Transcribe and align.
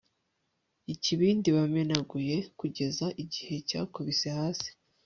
ikibindi 0.93 1.47
bamenaguye 1.57 2.37
kugeza 2.59 3.05
igihe 3.23 3.55
cyakubise 3.67 4.27
hasi 4.37 4.69